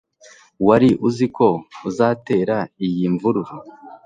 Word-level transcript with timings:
wari 0.67 0.89
uziko 1.07 1.45
uzatera 1.89 2.57
iyi 2.85 3.05
mvururu 3.13 3.55